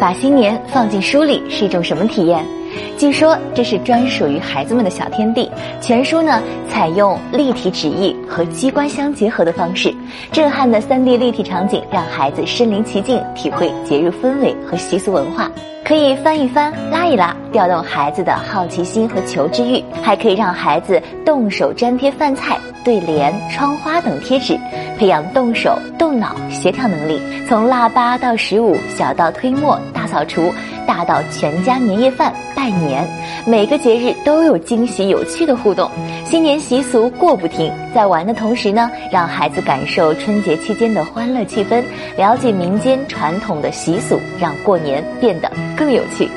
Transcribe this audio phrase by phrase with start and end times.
[0.00, 2.44] 把新年放进书里是一种什么体验？
[2.96, 5.50] 据说这是专属于孩子们的小天地。
[5.80, 9.94] 全书呢采用立体纸艺和机关相结合的方式，
[10.32, 15.50] 震撼的三 D 立体场景让孩子身临其境，体会节日氛围和习俗文化。
[15.92, 24.58] 可以翻一翻、拉一拉，调动孩子的好奇心和求知欲，还可以让孩子动手粘贴饭菜、对联、窗花等贴纸，
[24.98, 27.20] 培养动手动脑协调能力。
[27.46, 30.50] 从腊八到十五，小到推磨、大扫除，
[30.86, 33.06] 大到全家年夜饭、拜年，
[33.46, 35.90] 每个节日都有惊喜有趣的互动。
[36.24, 41.82] 新年习俗过不停，在玩的同时呢，让孩子感受春节期间的欢乐气氛，
[42.16, 45.50] 了解民间传统的习俗，让过年变得。
[45.76, 46.28] 更有趣。